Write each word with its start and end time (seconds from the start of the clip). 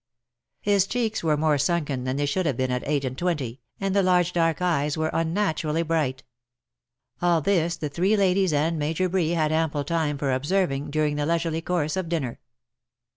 His 0.61 0.87
cheeks 0.87 1.23
were 1.23 1.37
more 1.37 1.59
sunken 1.59 2.05
than 2.05 2.17
they 2.17 2.25
should 2.25 2.47
have 2.47 2.57
been 2.57 2.71
at 2.71 2.81
eight 2.87 3.05
and 3.05 3.15
twenty, 3.15 3.61
and 3.79 3.95
the 3.95 4.01
large 4.01 4.33
dark 4.33 4.59
eyes 4.59 4.97
were 4.97 5.11
unnaturally 5.13 5.83
bright. 5.83 6.23
All 7.21 7.39
this 7.39 7.77
the 7.77 7.87
three 7.87 8.17
ladies 8.17 8.51
and 8.51 8.79
Major 8.79 9.07
Bree 9.07 9.29
had 9.29 9.51
ample 9.51 9.83
time 9.83 10.17
for 10.17 10.33
observing, 10.33 10.89
during 10.89 11.17
the 11.17 11.27
leisurely 11.27 11.61
course 11.61 11.95
of 11.95 12.09
dinner. 12.09 12.39